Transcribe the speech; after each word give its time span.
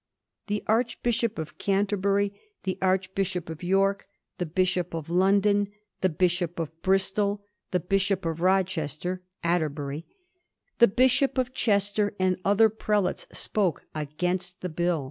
The 0.47 0.63
Arch 0.65 1.03
bishop 1.03 1.37
of 1.37 1.59
Canterbury, 1.59 2.33
the 2.63 2.79
Archbishop 2.81 3.51
of 3.51 3.61
York, 3.61 4.07
the 4.39 4.47
Bishop 4.47 4.95
of 4.95 5.11
London, 5.11 5.67
the 6.01 6.09
Bishop 6.09 6.57
of 6.57 6.71
Bristol, 6.81 7.45
the 7.69 7.79
Bishop 7.79 8.25
of 8.25 8.41
Rochester 8.41 9.21
(Atterbury), 9.43 10.07
the 10.79 10.87
Bishop 10.87 11.37
of 11.37 11.53
Chester, 11.53 12.15
and 12.19 12.37
other 12.43 12.67
prelates, 12.69 13.27
spoke 13.31 13.85
against 13.93 14.61
the 14.61 14.69
BUI. 14.69 14.99